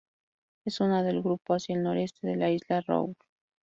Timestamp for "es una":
0.65-1.03